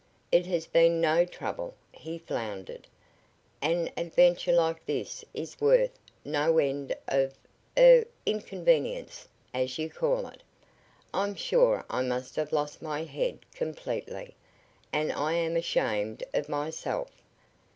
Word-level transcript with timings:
"It 0.31 0.47
has 0.47 0.65
been 0.65 0.99
no 0.99 1.25
trouble," 1.25 1.75
he 1.91 2.17
floundered 2.17 2.87
"An 3.61 3.91
adventure 3.95 4.51
like 4.51 4.83
this 4.87 5.23
is 5.31 5.61
worth 5.61 5.91
no 6.25 6.57
end 6.57 6.95
of 7.07 7.35
er 7.77 8.05
inconvenience, 8.25 9.27
as 9.53 9.77
you 9.77 9.91
call 9.91 10.25
it. 10.29 10.41
I'm 11.13 11.35
sure 11.35 11.85
I 11.87 12.01
must 12.01 12.35
have 12.37 12.51
lost 12.51 12.81
my 12.81 13.03
head 13.03 13.45
completely, 13.53 14.33
and 14.91 15.13
I 15.13 15.33
am 15.33 15.55
ashamed 15.55 16.23
of 16.33 16.49
myself. 16.49 17.11